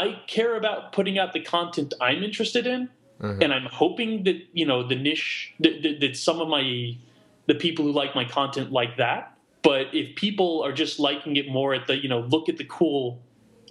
[0.00, 2.88] I care about putting out the content I'm interested in,
[3.20, 3.42] mm-hmm.
[3.42, 6.96] and I'm hoping that you know the niche that, that, that some of my
[7.46, 9.36] the people who like my content like that.
[9.62, 12.64] But if people are just liking it more at the you know look at the
[12.64, 13.20] cool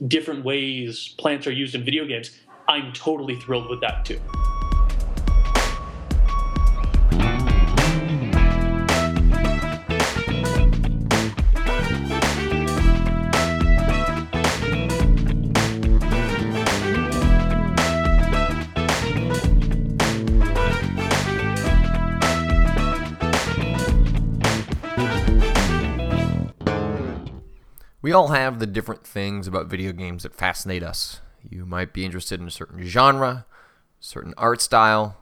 [0.08, 4.22] different ways plants are used in video games, I'm totally thrilled with that too.
[28.10, 31.22] We all have the different things about video games that fascinate us.
[31.48, 33.46] You might be interested in a certain genre,
[34.00, 35.18] certain art style.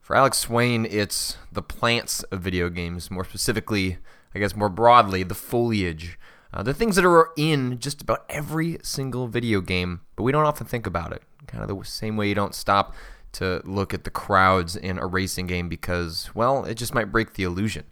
[0.00, 3.98] For Alex Swain, it's the plants of video games, more specifically,
[4.34, 6.18] I guess more broadly, the foliage.
[6.52, 10.46] Uh, the things that are in just about every single video game, but we don't
[10.46, 11.22] often think about it.
[11.46, 12.92] Kind of the same way you don't stop
[13.34, 17.34] to look at the crowds in a racing game because, well, it just might break
[17.34, 17.84] the illusion.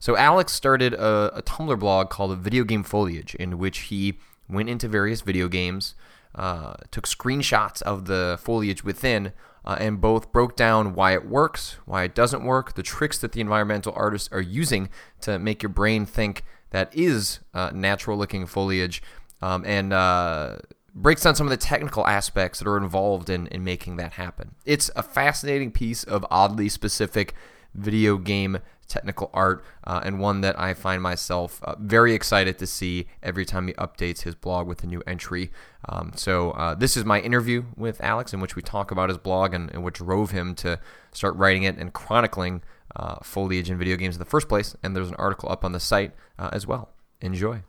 [0.00, 4.70] So Alex started a, a Tumblr blog called Video Game Foliage, in which he went
[4.70, 5.94] into various video games,
[6.34, 11.76] uh, took screenshots of the foliage within, uh, and both broke down why it works,
[11.84, 14.88] why it doesn't work, the tricks that the environmental artists are using
[15.20, 19.02] to make your brain think that is uh, natural looking foliage,
[19.42, 20.56] um, and uh,
[20.94, 24.54] breaks down some of the technical aspects that are involved in, in making that happen.
[24.64, 27.34] It's a fascinating piece of oddly specific
[27.74, 28.60] video game
[28.90, 33.46] technical art, uh, and one that I find myself uh, very excited to see every
[33.46, 35.50] time he updates his blog with a new entry.
[35.88, 39.18] Um, so, uh, this is my interview with Alex, in which we talk about his
[39.18, 40.78] blog and, and what drove him to
[41.12, 42.62] start writing it and chronicling
[42.96, 44.76] uh, foliage in video games in the first place.
[44.82, 46.90] And there's an article up on the site uh, as well.
[47.20, 47.62] Enjoy.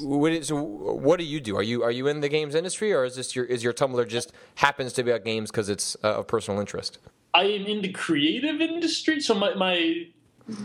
[0.00, 1.56] What is, so what do you do?
[1.56, 4.08] Are you are you in the games industry, or is this your is your Tumblr
[4.08, 6.98] just happens to be about games because it's uh, of personal interest?
[7.34, 10.06] I am in the creative industry, so my, my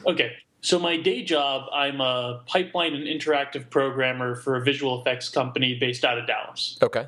[0.05, 0.33] Okay.
[0.61, 5.77] So my day job, I'm a pipeline and interactive programmer for a visual effects company
[5.79, 6.79] based out of Dallas.
[6.81, 7.05] Okay.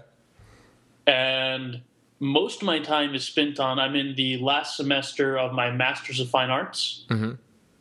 [1.07, 1.81] And
[2.19, 3.79] most of my time is spent on.
[3.79, 7.31] I'm in the last semester of my Masters of Fine Arts mm-hmm.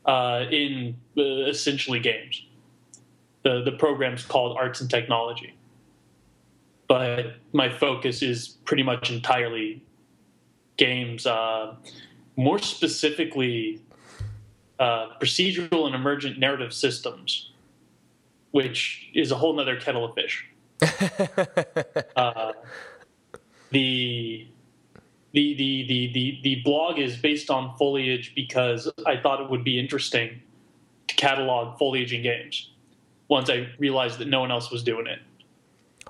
[0.04, 2.46] uh, in uh, essentially games.
[3.42, 5.54] The the program's called Arts and Technology,
[6.88, 9.82] but my focus is pretty much entirely
[10.76, 11.26] games.
[11.26, 11.74] Uh,
[12.36, 13.80] more specifically,
[14.78, 17.52] uh, procedural and emergent narrative systems,
[18.50, 20.46] which is a whole other kettle of fish.
[22.16, 22.52] uh,
[23.70, 24.46] the,
[25.32, 29.64] the, the, the, the, the blog is based on foliage because I thought it would
[29.64, 30.42] be interesting
[31.08, 32.70] to catalog foliage in games
[33.28, 35.18] once I realized that no one else was doing it.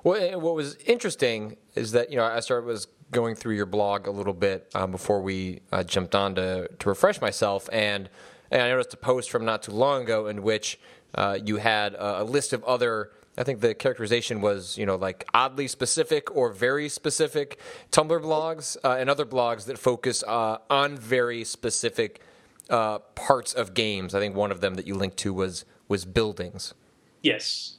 [0.04, 4.06] Well, what was interesting is that you know I started was going through your blog
[4.06, 8.08] a little bit um, before we uh, jumped on to to refresh myself, and
[8.50, 10.78] and I noticed a post from not too long ago in which
[11.14, 14.96] uh, you had a, a list of other I think the characterization was, you know,
[14.96, 17.60] like oddly specific or very specific
[17.92, 22.22] Tumblr blogs uh, and other blogs that focus uh, on very specific
[22.70, 24.14] uh, parts of games.
[24.14, 26.74] I think one of them that you linked to was was buildings.
[27.22, 27.76] Yes.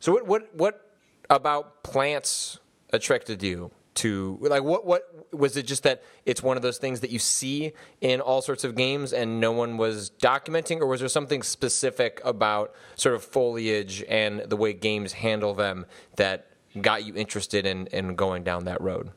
[0.00, 0.96] So what what what
[1.28, 2.58] about plants
[2.92, 3.70] attracted you?
[3.94, 7.18] To like what what was it just that it's one of those things that you
[7.18, 11.42] see in all sorts of games and no one was documenting or was there something
[11.42, 15.84] specific about sort of foliage and the way games handle them
[16.16, 16.48] that
[16.80, 19.10] got you interested in in going down that road?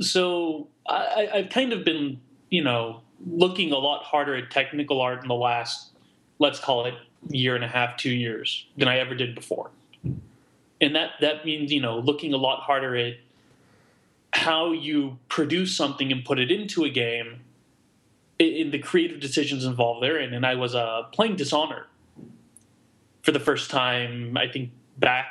[0.00, 2.20] So I, i've kind of been
[2.50, 5.92] you know looking a lot harder at technical art in the last
[6.38, 6.94] let's call it
[7.30, 9.70] year and a half two years than i ever did before.
[10.80, 13.14] And that that means you know looking a lot harder at
[14.32, 17.40] how you produce something and put it into a game
[18.38, 20.32] in the creative decisions involved therein.
[20.32, 21.86] And I was uh, playing Dishonored
[23.22, 25.26] for the first time, I think back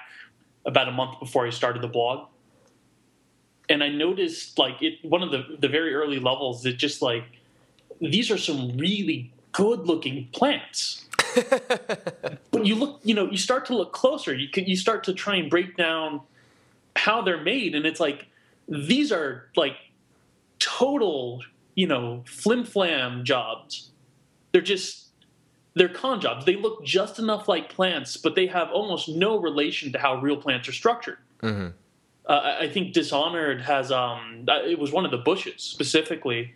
[0.65, 2.27] about a month before I started the blog.
[3.69, 7.23] And I noticed like it one of the the very early levels that just like
[7.99, 11.05] these are some really good looking plants.
[12.51, 14.33] when you look, you know, you start to look closer.
[14.33, 16.21] You can you start to try and break down
[16.95, 18.27] how they're made, and it's like
[18.67, 19.75] these are like
[20.59, 21.41] total,
[21.75, 23.91] you know, flim flam jobs.
[24.51, 25.07] They're just
[25.75, 26.45] they're con jobs.
[26.45, 30.37] They look just enough like plants, but they have almost no relation to how real
[30.37, 31.19] plants are structured.
[31.41, 31.67] Mm-hmm.
[32.25, 36.55] Uh, I think Dishonored has um, uh, it was one of the bushes specifically,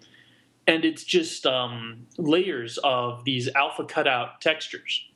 [0.67, 5.07] and it's just um, layers of these alpha cutout textures.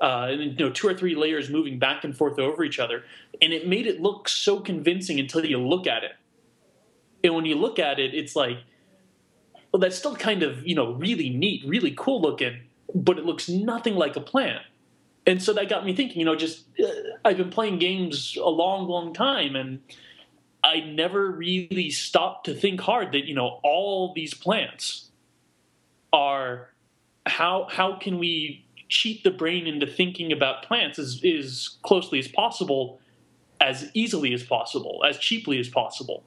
[0.00, 3.04] Uh, and you know two or three layers moving back and forth over each other,
[3.42, 6.12] and it made it look so convincing until you look at it.
[7.24, 8.58] And when you look at it, it's like,
[9.72, 12.60] well, that's still kind of you know really neat, really cool looking,
[12.94, 14.62] but it looks nothing like a plant.
[15.26, 16.20] And so that got me thinking.
[16.20, 16.86] You know, just uh,
[17.24, 19.80] I've been playing games a long, long time, and
[20.62, 25.10] I never really stopped to think hard that you know all these plants
[26.12, 26.72] are
[27.26, 32.28] how how can we cheat the brain into thinking about plants as, as closely as
[32.28, 33.00] possible,
[33.60, 36.22] as easily as possible, as cheaply as possible.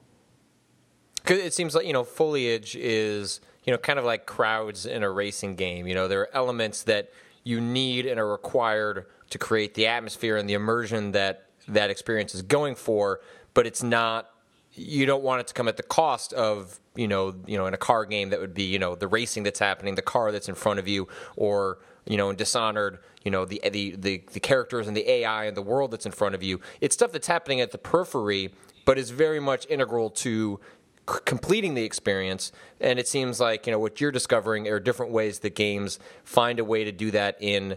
[1.16, 5.02] Because it seems like you know foliage is you know kind of like crowds in
[5.02, 5.86] a racing game.
[5.86, 7.10] You know there are elements that
[7.44, 12.34] you need and are required to create the atmosphere and the immersion that that experience
[12.34, 13.20] is going for,
[13.54, 14.28] but it's not.
[14.74, 17.74] You don't want it to come at the cost of you know you know in
[17.74, 20.48] a car game that would be you know the racing that's happening, the car that's
[20.48, 24.40] in front of you, or you know in Dishonored, you know the the the, the
[24.40, 26.60] characters and the AI and the world that's in front of you.
[26.80, 28.54] It's stuff that's happening at the periphery,
[28.84, 30.60] but is very much integral to
[31.06, 32.52] completing the experience.
[32.80, 36.58] And it seems like you know what you're discovering are different ways that games find
[36.58, 37.76] a way to do that in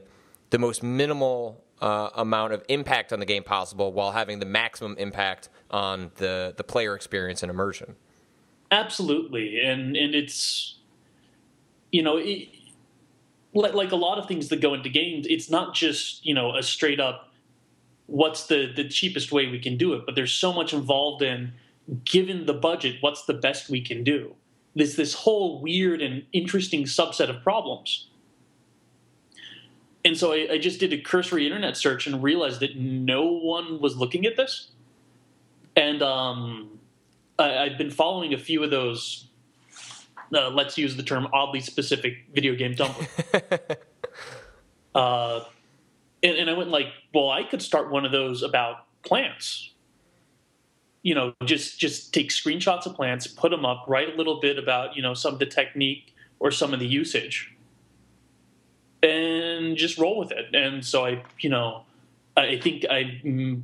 [0.52, 4.96] the most minimal uh, amount of impact on the game possible, while having the maximum
[4.98, 7.96] impact on the the player experience and immersion.
[8.72, 10.78] Absolutely, and and it's
[11.92, 12.18] you know.
[12.18, 12.50] It,
[13.58, 16.62] like a lot of things that go into games, it's not just you know a
[16.62, 17.32] straight up
[18.08, 21.54] what's the the cheapest way we can do it, but there's so much involved in
[22.04, 24.36] given the budget, what's the best we can do?
[24.76, 28.08] There's this whole weird and interesting subset of problems.
[30.06, 33.82] And so I, I, just did a cursory internet search and realized that no one
[33.82, 34.70] was looking at this.
[35.76, 36.80] And um,
[37.40, 39.28] I, have been following a few of those,
[40.32, 43.78] uh, let's use the term oddly specific video game Tumblr.
[44.96, 45.40] uh,
[46.22, 49.72] and, and I went like, well, I could start one of those about plants
[51.04, 54.58] you know just just take screenshots of plants put them up write a little bit
[54.58, 57.55] about you know some of the technique or some of the usage
[59.06, 61.84] and just roll with it and so i you know
[62.36, 63.04] i think i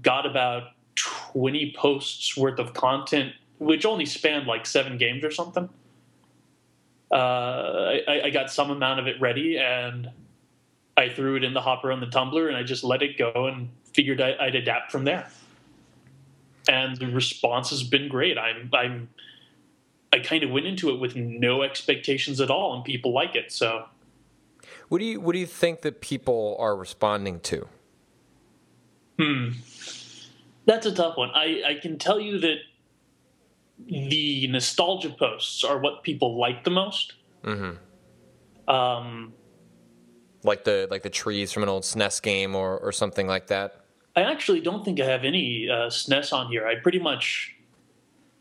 [0.02, 5.70] got about 20 posts worth of content which only spanned like seven games or something
[7.12, 10.10] uh, I, I got some amount of it ready and
[10.96, 13.48] i threw it in the hopper on the tumblr and i just let it go
[13.48, 15.28] and figured I, i'd adapt from there
[16.68, 18.38] and the response has been great.
[18.38, 19.10] I'm I'm
[20.14, 23.52] I kind of went into it with no expectations at all, and people like it.
[23.52, 23.86] So,
[24.92, 27.66] what do you what do you think that people are responding to?
[29.18, 29.52] Hmm,
[30.66, 31.30] that's a tough one.
[31.34, 32.58] I I can tell you that
[33.88, 37.14] the nostalgia posts are what people like the most.
[37.46, 38.70] Mm-hmm.
[38.70, 39.32] Um,
[40.44, 43.86] like the like the trees from an old SNES game or or something like that.
[44.18, 46.68] I actually don't think I have any uh, SNES on here.
[46.68, 47.56] I pretty much,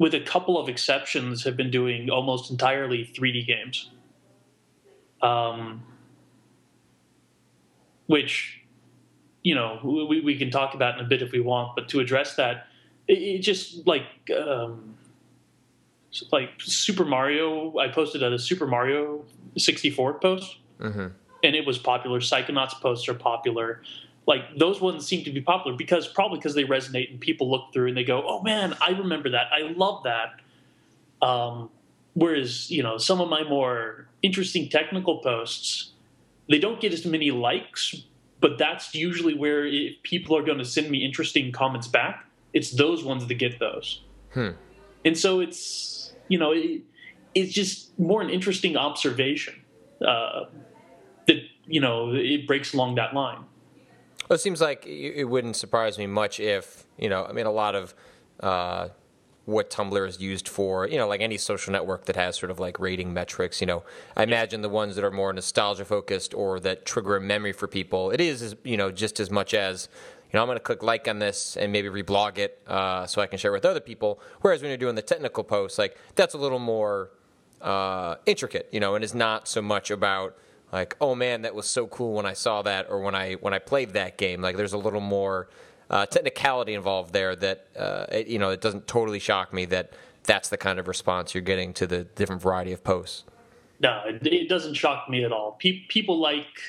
[0.00, 3.90] with a couple of exceptions, have been doing almost entirely 3D games.
[5.22, 5.84] Um,
[8.10, 8.60] which,
[9.42, 12.00] you know, we, we can talk about in a bit if we want, but to
[12.00, 12.66] address that,
[13.06, 14.02] it, it just like
[14.36, 14.96] um,
[16.32, 17.78] like Super Mario.
[17.78, 19.24] I posted a Super Mario
[19.56, 21.06] 64 post, mm-hmm.
[21.44, 22.18] and it was popular.
[22.20, 23.82] Psychonauts posts are popular
[24.26, 27.72] like those ones seem to be popular because probably because they resonate and people look
[27.72, 29.48] through and they go, "Oh man, I remember that.
[29.52, 30.40] I love that."
[31.20, 31.70] Um,
[32.14, 35.89] whereas you know some of my more interesting technical posts,
[36.50, 37.94] they don't get as many likes,
[38.40, 42.72] but that's usually where if people are going to send me interesting comments back, it's
[42.72, 44.02] those ones that get those.
[44.34, 44.50] Hmm.
[45.04, 46.82] And so it's you know it,
[47.34, 49.54] it's just more an interesting observation
[50.06, 50.44] uh,
[51.26, 53.44] that you know it breaks along that line.
[54.28, 57.50] Well, it seems like it wouldn't surprise me much if, you know, I mean, a
[57.50, 57.92] lot of
[58.38, 58.90] uh,
[59.46, 62.60] what Tumblr is used for, you know, like any social network that has sort of
[62.60, 63.82] like rating metrics, you know,
[64.16, 67.66] I imagine the ones that are more nostalgia focused or that trigger a memory for
[67.66, 69.88] people, it is, you know, just as much as,
[70.30, 73.20] you know, I'm going to click like on this and maybe reblog it uh, so
[73.20, 74.20] I can share with other people.
[74.42, 77.10] Whereas when you're doing the technical posts, like that's a little more
[77.60, 80.36] uh, intricate, you know, and is not so much about,
[80.72, 83.52] like oh man that was so cool when i saw that or when i when
[83.52, 84.40] i played that game.
[84.40, 85.48] Like there's a little more
[85.90, 89.92] uh, technicality involved there that uh, it, you know it doesn't totally shock me that
[90.24, 93.24] that's the kind of response you're getting to the different variety of posts.
[93.80, 95.56] No it, doesn't shock me at all.
[95.60, 96.60] Pe- people like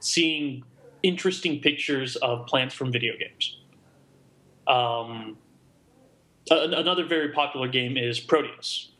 [0.00, 0.64] seeing
[1.02, 3.58] interesting pictures of plants from video games.
[4.66, 5.38] Um,
[6.50, 8.90] another very popular game is Proteus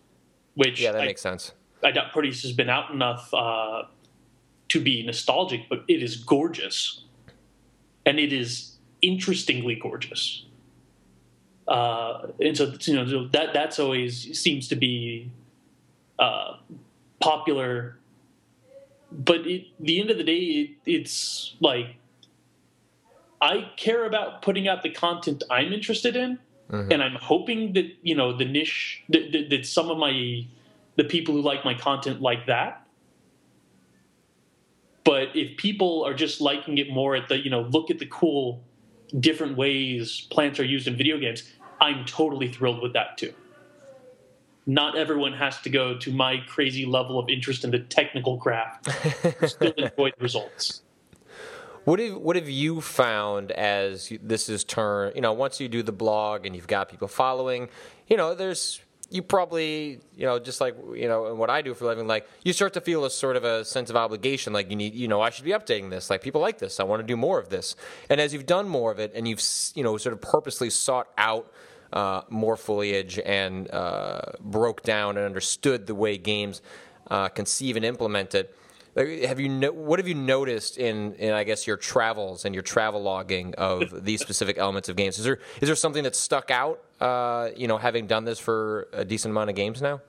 [0.58, 1.52] which yeah that I, makes sense.
[1.85, 3.85] I doubt Proteus has been out enough uh,
[4.70, 7.04] to be nostalgic, but it is gorgeous.
[8.04, 10.45] and it is interestingly gorgeous.
[11.69, 15.31] Uh, and so you know that that's always seems to be
[16.19, 16.57] uh,
[17.21, 17.99] popular.
[19.12, 21.97] But at the end of the day, it, it's like
[23.40, 26.38] I care about putting out the content I'm interested in,
[26.71, 26.90] mm-hmm.
[26.90, 30.47] and I'm hoping that you know the niche that, that, that some of my
[30.97, 32.87] the people who like my content like that.
[35.05, 38.07] But if people are just liking it more at the you know look at the
[38.07, 38.62] cool
[39.20, 41.44] different ways plants are used in video games,
[41.80, 43.32] I'm totally thrilled with that too.
[44.66, 48.84] Not everyone has to go to my crazy level of interest in the technical craft
[49.40, 50.82] to still enjoy the results.
[51.84, 55.14] What have what have you found as this is turned?
[55.14, 57.70] You know, once you do the blog and you've got people following,
[58.08, 61.74] you know, there's you probably you know just like you know and what I do
[61.74, 64.52] for a living, like you start to feel a sort of a sense of obligation,
[64.52, 66.84] like you need you know I should be updating this, like people like this, I
[66.84, 67.76] want to do more of this,
[68.10, 69.42] and as you've done more of it and you've
[69.74, 71.52] you know sort of purposely sought out.
[71.90, 76.60] Uh, more foliage and uh, broke down and understood the way games
[77.10, 78.54] uh, conceive and implement it
[79.05, 82.62] have you no, what have you noticed in, in I guess your travels and your
[82.62, 85.19] travel logging of these specific elements of games?
[85.19, 86.83] Is there is there something that stuck out?
[87.00, 90.00] Uh, you know, having done this for a decent amount of games now.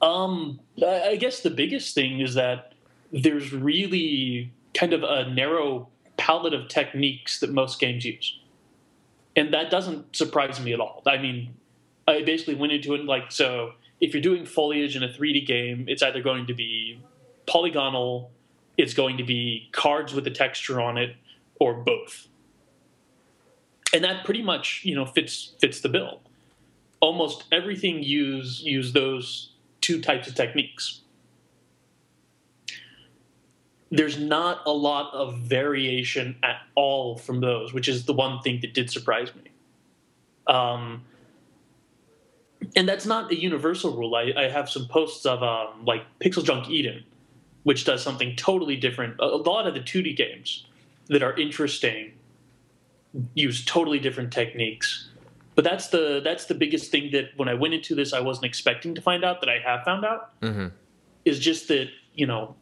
[0.00, 2.72] Um, I guess the biggest thing is that
[3.12, 8.38] there's really kind of a narrow palette of techniques that most games use,
[9.36, 11.02] and that doesn't surprise me at all.
[11.06, 11.54] I mean,
[12.06, 13.72] I basically went into it like so.
[14.00, 17.00] If you're doing foliage in a 3D game, it's either going to be
[17.46, 18.30] polygonal,
[18.76, 21.16] it's going to be cards with a texture on it,
[21.60, 22.28] or both.
[23.92, 26.20] And that pretty much, you know, fits fits the bill.
[27.00, 31.02] Almost everything use use those two types of techniques.
[33.90, 38.60] There's not a lot of variation at all from those, which is the one thing
[38.62, 39.50] that did surprise me.
[40.52, 41.04] Um,
[42.74, 44.14] and that's not a universal rule.
[44.16, 47.04] I, I have some posts of um, like PixelJunk Eden,
[47.64, 49.16] which does something totally different.
[49.18, 50.66] A lot of the 2D games
[51.08, 52.12] that are interesting
[53.34, 55.08] use totally different techniques.
[55.54, 58.46] But that's the that's the biggest thing that when I went into this I wasn't
[58.46, 60.68] expecting to find out that I have found out mm-hmm.
[61.24, 62.56] is just that you know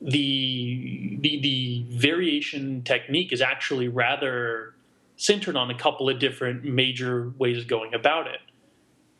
[0.00, 4.74] the the the variation technique is actually rather
[5.16, 8.40] centered on a couple of different major ways of going about it,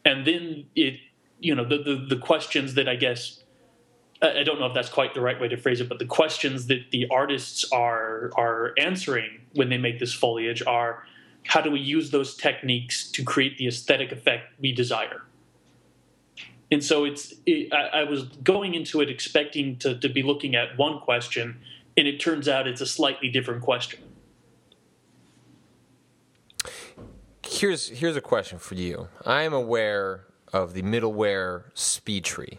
[0.04, 0.98] and then it
[1.38, 3.42] you know the the, the questions that I guess
[4.20, 6.66] I don't know if that's quite the right way to phrase it, but the questions
[6.66, 11.06] that the artists are are answering when they make this foliage are
[11.46, 15.22] how do we use those techniques to create the aesthetic effect we desire?
[16.70, 20.54] And so it's it, I, I, was going into it expecting to, to be looking
[20.54, 21.60] at one question,
[21.96, 24.00] and it turns out it's a slightly different question.
[27.46, 29.08] Here's here's a question for you.
[29.24, 32.58] I am aware of the middleware SpeedTree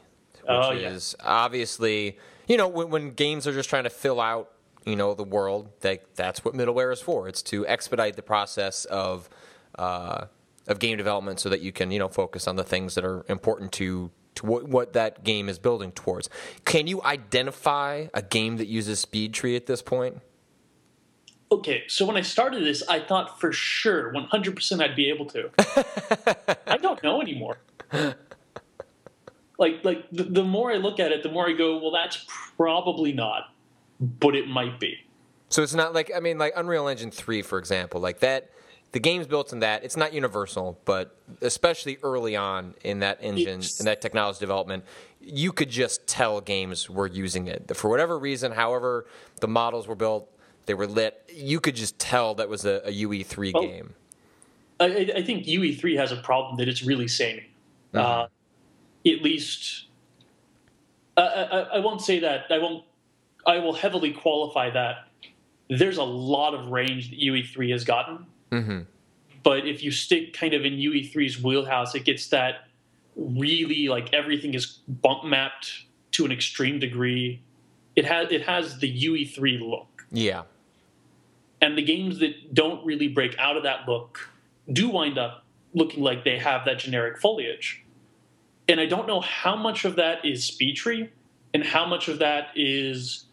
[0.50, 0.89] oh, yeah.
[0.89, 4.51] is obviously you know when, when games are just trying to fill out
[4.86, 7.27] you know the world that that's what middleware is for.
[7.27, 9.29] It's to expedite the process of
[9.77, 10.25] uh,
[10.68, 13.25] of game development so that you can you know focus on the things that are
[13.29, 16.29] important to to what, what that game is building towards.
[16.65, 20.22] Can you identify a game that uses SpeedTree at this point?
[21.51, 25.50] Okay, so when I started this, I thought for sure, 100% I'd be able to.
[26.68, 27.58] I don't know anymore
[29.60, 32.25] like like the, the more I look at it, the more I go, well, that's
[32.58, 33.54] probably not,
[34.00, 34.98] but it might be.
[35.50, 38.50] So it's not like I mean, like Unreal Engine three, for example, like that.
[38.92, 39.84] The game's built in that.
[39.84, 44.84] It's not universal, but especially early on in that engine, it's, in that technology development,
[45.22, 48.51] you could just tell games were using it for whatever reason.
[48.51, 49.06] However,
[49.42, 50.28] the models were built,
[50.66, 51.24] they were lit.
[51.32, 53.94] You could just tell that was a, a UE3 well, game.
[54.80, 57.48] I, I, think UE3 has a problem that it's really samey.
[57.94, 58.00] Mm-hmm.
[58.00, 58.28] Uh,
[59.10, 59.86] at least
[61.18, 62.84] I, I, I won't say that I won't
[63.46, 65.08] I will heavily qualify that
[65.70, 68.25] there's a lot of range that UE3 has gotten.
[68.51, 68.80] Mm-hmm.
[69.44, 72.68] But if you stick kind of in UE3's wheelhouse, it gets that
[73.16, 77.42] really like everything is bump mapped to an extreme degree.
[77.96, 80.06] It has it has the UE3 look.
[80.12, 80.44] Yeah.
[81.62, 84.30] And the games that don't really break out of that look
[84.72, 87.84] do wind up looking like they have that generic foliage
[88.70, 91.10] and I don't know how much of that is SpeedTree
[91.56, 93.26] and how much of that is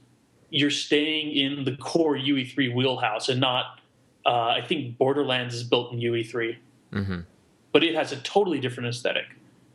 [0.49, 3.81] you're staying in the core UE3 wheelhouse and not.
[4.25, 6.57] Uh, I think Borderlands is built in UE3,
[6.93, 7.21] mm-hmm.
[7.71, 9.27] but it has a totally different aesthetic.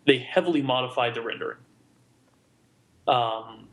[0.07, 1.59] They heavily modified the rendering.
[3.07, 3.67] Um,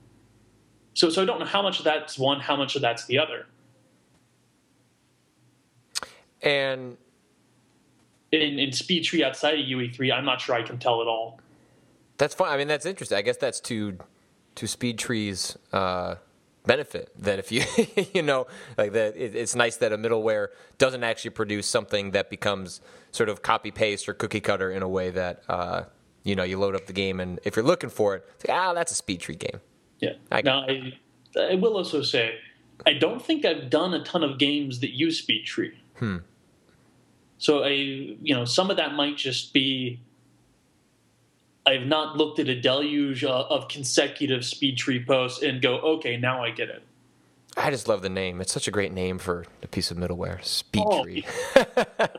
[0.92, 3.18] so, so I don't know how much of that's one, how much of that's the
[3.18, 3.47] other.
[6.42, 6.99] And
[8.30, 11.40] in, in Speed Tree outside of UE3, I'm not sure I can tell at all.
[12.18, 12.52] That's fine.
[12.52, 13.16] I mean, that's interesting.
[13.16, 13.98] I guess that's to
[14.56, 16.16] to Speed Tree's uh,
[16.66, 17.10] benefit.
[17.16, 17.62] That if you
[18.14, 18.46] you know
[18.76, 20.48] like that, it, it's nice that a middleware
[20.78, 22.80] doesn't actually produce something that becomes
[23.12, 25.84] sort of copy paste or cookie cutter in a way that uh,
[26.25, 28.58] you know you load up the game and if you're looking for it, it's like,
[28.58, 29.60] ah, that's a Speed Tree game.
[30.00, 30.12] Yeah.
[30.30, 30.92] I- now, I,
[31.40, 32.34] I will also say,
[32.87, 35.78] I don't think I've done a ton of games that use Speed Tree.
[35.98, 36.18] Hmm.
[37.38, 40.00] So I, you know, some of that might just be
[41.68, 46.42] I've not looked at a deluge of consecutive Speed Tree posts and go, okay, now
[46.42, 46.82] I get it.
[47.58, 48.40] I just love the name.
[48.40, 50.42] It's such a great name for a piece of middleware.
[50.42, 51.26] Speed Oh, Tree.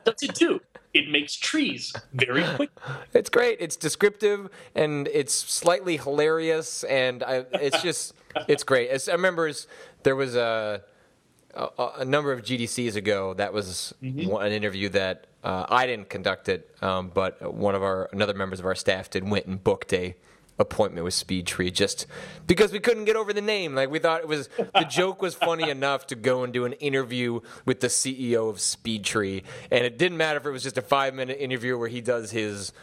[0.05, 0.61] That's it too.
[0.93, 2.69] It makes trees very quick.
[3.13, 3.57] It's great.
[3.59, 8.13] It's descriptive and it's slightly hilarious, and I, it's just
[8.47, 8.91] it's great.
[8.91, 9.51] I remember,
[10.03, 10.83] there was a,
[11.53, 16.09] a a number of GDCs ago that was one, an interview that uh, I didn't
[16.09, 19.27] conduct it, um, but one of our another members of our staff did.
[19.29, 20.15] Went and booked a
[20.59, 22.05] appointment with Speed Tree just
[22.45, 23.75] because we couldn't get over the name.
[23.75, 26.73] Like we thought it was the joke was funny enough to go and do an
[26.73, 30.77] interview with the CEO of Speed Tree, and it didn't matter if it was just
[30.77, 32.73] a five minute interview where he does his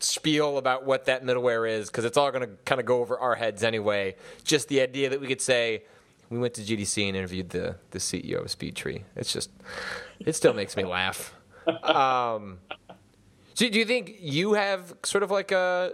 [0.00, 3.18] spiel about what that middleware is because it's all going to kind of go over
[3.18, 4.14] our heads anyway.
[4.44, 5.84] Just the idea that we could say
[6.30, 9.02] we went to GDC and interviewed the the CEO of SpeedTree.
[9.16, 9.50] It's just
[10.20, 11.34] it still makes me laugh.
[11.82, 12.58] Um,
[13.54, 15.92] so do you think you have sort of like a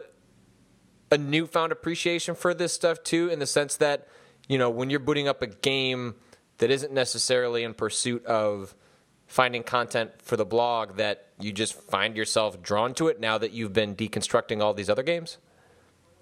[1.11, 4.09] a newfound appreciation for this stuff too, in the sense that
[4.49, 6.15] you know when you're booting up a game
[6.59, 8.75] that isn't necessarily in pursuit of
[9.27, 13.53] finding content for the blog, that you just find yourself drawn to it now that
[13.53, 15.39] you've been deconstructing all these other games.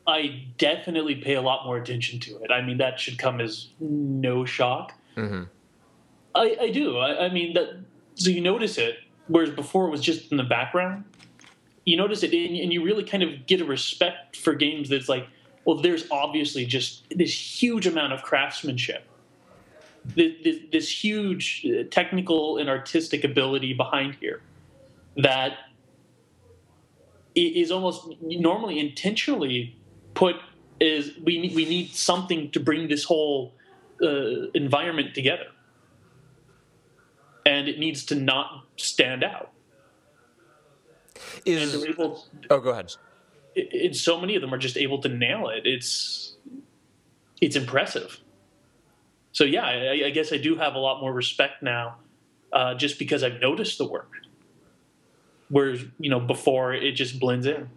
[0.08, 2.50] I definitely pay a lot more attention to it.
[2.50, 4.94] I mean, that should come as no shock.
[5.16, 5.42] Mm-hmm.
[6.34, 6.96] I, I do.
[6.96, 7.76] I, I mean, that
[8.14, 8.96] so you notice it,
[9.26, 11.04] whereas before it was just in the background.
[11.84, 15.08] You notice it, and, and you really kind of get a respect for games that's
[15.10, 15.26] like,
[15.64, 19.06] well, there's obviously just this huge amount of craftsmanship,
[20.04, 24.40] this, this, this huge uh, technical and artistic ability behind here
[25.16, 25.58] that
[27.34, 29.77] is almost normally intentionally
[30.18, 30.36] put
[30.80, 33.54] is we need, we need something to bring this whole
[34.02, 35.46] uh, environment together.
[37.46, 39.52] And it needs to not stand out.
[41.46, 42.92] Is able oh, go ahead.
[43.54, 45.62] it, so many of them are just able to nail it.
[45.64, 46.36] It's
[47.40, 48.20] it's impressive.
[49.32, 51.96] So yeah I, I guess i do have a lot more respect now
[52.52, 54.12] uh, just because i've noticed the work.
[55.48, 57.68] Whereas you know before it just blends in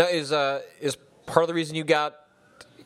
[0.00, 2.16] Now, is uh, is part of the reason you got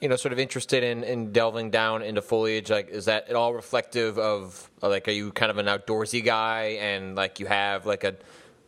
[0.00, 3.36] you know sort of interested in, in delving down into foliage like is that at
[3.36, 7.86] all reflective of like are you kind of an outdoorsy guy and like you have
[7.86, 8.16] like a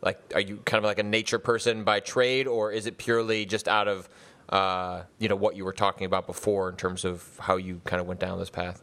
[0.01, 3.45] like are you kind of like a nature person by trade or is it purely
[3.45, 4.07] just out of
[4.47, 7.99] uh, you know what you were talking about before in terms of how you kind
[7.99, 8.81] of went down this path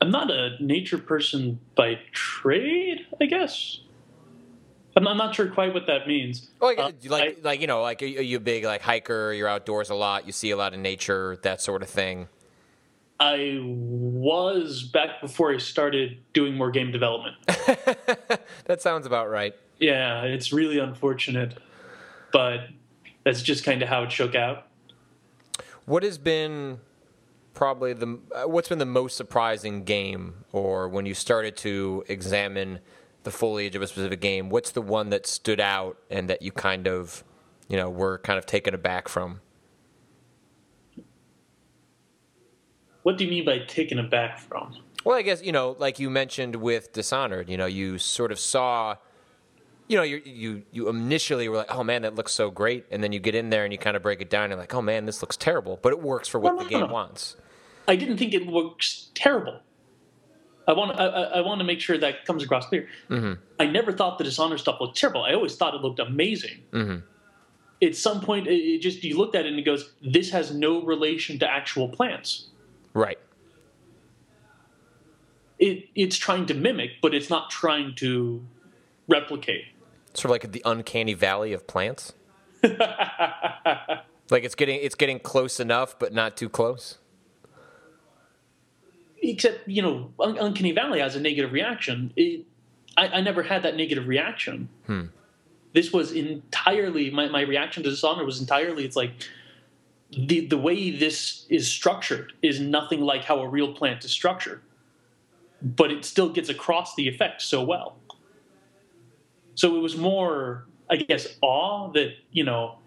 [0.00, 3.80] I'm not a nature person by trade, I guess.
[4.96, 6.50] I'm I'm not sure quite what that means.
[6.60, 9.32] oh like, Uh, like I- like you know like are you a big like hiker
[9.32, 12.28] you're outdoors a lot you see a lot of nature that sort of thing
[13.18, 17.36] I was back before I started doing more game development.
[17.46, 21.56] that sounds about right yeah, it's really unfortunate,
[22.34, 22.68] but
[23.24, 24.66] that's just kind of how it shook out.
[25.86, 26.80] What has been
[27.54, 32.80] probably the what's been the most surprising game, or when you started to examine
[33.22, 34.48] the foliage of a specific game?
[34.50, 37.22] What's the one that stood out and that you kind of,
[37.68, 39.40] you know, were kind of taken aback from?
[43.02, 44.76] What do you mean by taken aback from?
[45.04, 48.38] Well, I guess you know, like you mentioned with Dishonored, you know, you sort of
[48.38, 48.96] saw,
[49.88, 53.02] you know, you you you initially were like, oh man, that looks so great, and
[53.02, 54.74] then you get in there and you kind of break it down, and you're like,
[54.74, 56.86] oh man, this looks terrible, but it works for what No, the game no.
[56.86, 57.36] wants.
[57.88, 59.60] I didn't think it looks terrible.
[60.68, 62.88] I want I, I want to make sure that comes across clear.
[63.58, 65.22] I never thought the Dishonored stuff looked terrible.
[65.24, 66.62] I always thought it looked amazing.
[66.72, 67.02] Mhm.
[67.82, 70.54] At some point, it, it just you looked at it and it goes, "This has
[70.54, 72.48] no relation to actual plants."
[72.92, 73.18] Right.
[75.58, 78.44] It it's trying to mimic, but it's not trying to
[79.08, 79.64] replicate.
[80.14, 82.12] Sort of like the uncanny valley of plants.
[82.62, 86.98] like it's getting it's getting close enough, but not too close.
[89.22, 92.12] Except you know, Un- Uncanny Valley has a negative reaction.
[92.16, 92.46] It,
[92.96, 94.68] I, I never had that negative reaction.
[94.86, 95.06] Hmm.
[95.72, 98.84] This was entirely my, my reaction to Dishonored was entirely.
[98.84, 99.12] It's like
[100.10, 104.62] the the way this is structured is nothing like how a real plant is structured.
[105.62, 107.96] but it still gets across the effect so well.
[109.54, 112.78] So it was more, I guess, awe that you know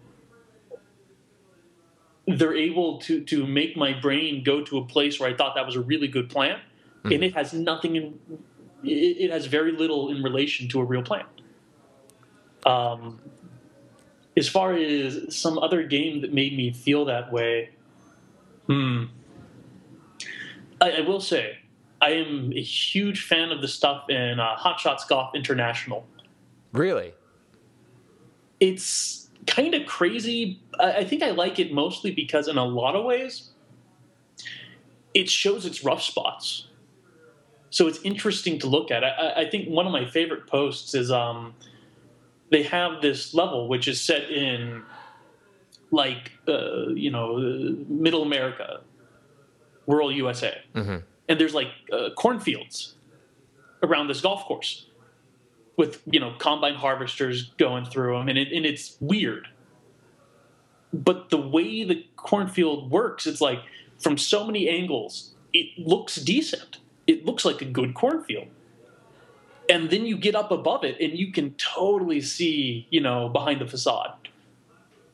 [2.26, 5.66] they're able to to make my brain go to a place where I thought that
[5.66, 7.12] was a really good plan, mm-hmm.
[7.12, 8.18] and it has nothing in
[8.82, 11.24] it, it, has very little in relation to a real plan.
[12.66, 13.20] Um,
[14.36, 17.70] as far as some other game that made me feel that way,
[18.66, 19.04] hmm,
[20.80, 21.58] I, I will say
[22.00, 26.06] I am a huge fan of the stuff in uh, Hot Shots Golf International.
[26.72, 27.14] Really?
[28.60, 30.60] It's kind of crazy.
[30.78, 33.50] I think I like it mostly because, in a lot of ways,
[35.12, 36.68] it shows its rough spots.
[37.70, 39.02] So it's interesting to look at.
[39.04, 41.54] I, I think one of my favorite posts is um,
[42.50, 44.82] they have this level which is set in
[45.90, 47.38] like uh, you know
[47.88, 48.80] middle America,
[49.86, 50.98] rural USA, mm-hmm.
[51.28, 52.94] and there's like uh, cornfields
[53.82, 54.86] around this golf course
[55.76, 59.48] with you know combine harvesters going through them, and it, and it's weird.
[60.92, 63.58] But the way the cornfield works, it's like
[63.98, 66.78] from so many angles, it looks decent.
[67.06, 68.48] It looks like a good cornfield.
[69.68, 73.60] And then you get up above it, and you can totally see, you know, behind
[73.60, 74.12] the facade.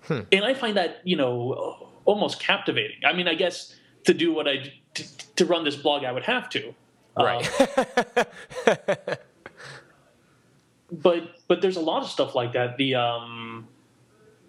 [0.02, 0.20] Hmm.
[0.32, 2.98] And I find that, you know, almost captivating.
[3.06, 5.04] I mean, I guess to do what I to,
[5.36, 6.74] to run this blog, I would have to.
[7.16, 7.48] Right.
[8.66, 9.16] Um,
[10.92, 12.76] but but there's a lot of stuff like that.
[12.76, 13.68] The um,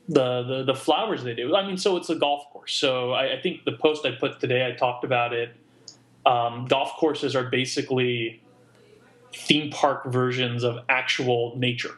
[0.07, 1.55] the the the flowers they do.
[1.55, 2.73] I mean, so it's a golf course.
[2.73, 5.55] So I, I think the post I put today, I talked about it.
[6.25, 8.41] Um, golf courses are basically
[9.33, 11.97] theme park versions of actual nature,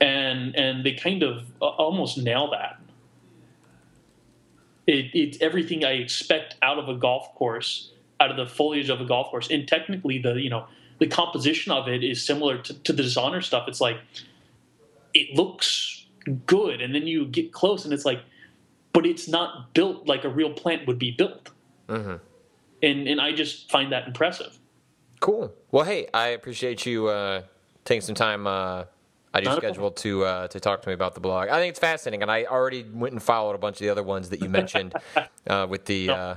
[0.00, 2.80] and and they kind of almost nail that.
[4.86, 9.00] It, it's everything I expect out of a golf course, out of the foliage of
[9.00, 10.66] a golf course, and technically the you know
[11.00, 13.66] the composition of it is similar to, to the Dishonored stuff.
[13.66, 13.98] It's like
[15.14, 16.06] it looks
[16.46, 18.20] good, and then you get close, and it's like,
[18.92, 21.50] but it's not built like a real plant would be built.
[21.88, 22.16] Mm-hmm.
[22.82, 24.58] And and I just find that impressive.
[25.20, 25.52] Cool.
[25.70, 27.42] Well, hey, I appreciate you uh,
[27.84, 28.46] taking some time.
[28.46, 28.84] Uh,
[29.32, 31.48] I do schedule to uh, to talk to me about the blog.
[31.48, 34.02] I think it's fascinating, and I already went and followed a bunch of the other
[34.02, 34.94] ones that you mentioned
[35.46, 36.08] uh, with the.
[36.08, 36.36] No uh,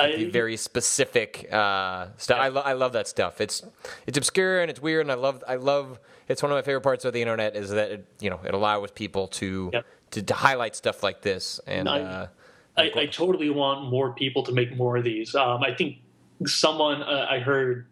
[0.00, 2.38] I, very specific uh, stuff.
[2.40, 3.40] I, lo- I love that stuff.
[3.40, 3.62] It's
[4.06, 5.98] it's obscure and it's weird, and I love I love.
[6.28, 8.54] It's one of my favorite parts of the internet is that it, you know it
[8.54, 9.86] allows people to, yep.
[10.12, 11.60] to, to highlight stuff like this.
[11.66, 12.28] And I, uh,
[12.76, 15.34] I, I, totally want more people to make more of these.
[15.34, 15.98] Um, I think
[16.46, 17.86] someone uh, I heard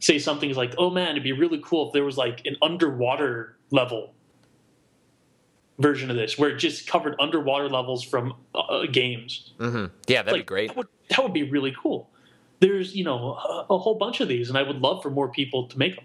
[0.00, 3.56] say something like, "Oh man, it'd be really cool if there was like an underwater
[3.70, 4.14] level."
[5.78, 9.86] Version of this where it just covered underwater levels from uh, games mm-hmm.
[10.06, 12.10] yeah that'd like, be great that would, that would be really cool.
[12.60, 15.28] There's, you know, a, a, whole bunch of these, and I would love for more
[15.28, 16.04] people to make them.